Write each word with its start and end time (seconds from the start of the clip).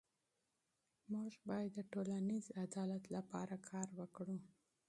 موږ 1.11 1.31
باید 1.49 1.71
د 1.75 1.79
ټولنیز 1.91 2.45
عدالت 2.63 3.03
لپاره 3.15 3.55
کار 3.69 3.87
وکړو. 3.99 4.37